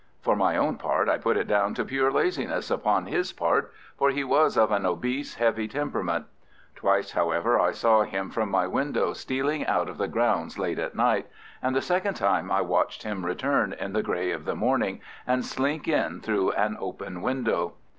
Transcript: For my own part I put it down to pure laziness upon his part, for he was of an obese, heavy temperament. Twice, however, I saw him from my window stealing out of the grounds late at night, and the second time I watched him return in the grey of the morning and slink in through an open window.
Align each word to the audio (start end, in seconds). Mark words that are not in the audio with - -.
For 0.19 0.35
my 0.35 0.57
own 0.57 0.77
part 0.77 1.07
I 1.07 1.19
put 1.19 1.37
it 1.37 1.47
down 1.47 1.75
to 1.75 1.85
pure 1.85 2.11
laziness 2.11 2.71
upon 2.71 3.05
his 3.05 3.31
part, 3.33 3.71
for 3.95 4.09
he 4.09 4.23
was 4.23 4.57
of 4.57 4.71
an 4.71 4.83
obese, 4.83 5.35
heavy 5.35 5.67
temperament. 5.67 6.25
Twice, 6.75 7.11
however, 7.11 7.59
I 7.59 7.71
saw 7.71 8.01
him 8.01 8.31
from 8.31 8.49
my 8.49 8.65
window 8.65 9.13
stealing 9.13 9.63
out 9.67 9.87
of 9.87 9.99
the 9.99 10.07
grounds 10.07 10.57
late 10.57 10.79
at 10.79 10.95
night, 10.95 11.27
and 11.61 11.75
the 11.75 11.83
second 11.83 12.15
time 12.15 12.49
I 12.51 12.61
watched 12.61 13.03
him 13.03 13.23
return 13.23 13.73
in 13.73 13.93
the 13.93 14.01
grey 14.01 14.31
of 14.31 14.43
the 14.45 14.55
morning 14.55 15.01
and 15.27 15.45
slink 15.45 15.87
in 15.87 16.19
through 16.19 16.49
an 16.53 16.77
open 16.79 17.21
window. 17.21 17.73